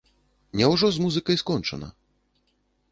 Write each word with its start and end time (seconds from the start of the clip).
Няўжо 0.61 0.87
з 0.95 1.03
музыкай 1.05 1.41
скончана? 1.43 1.87